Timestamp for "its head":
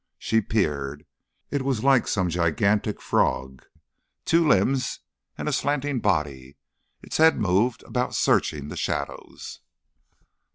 7.03-7.39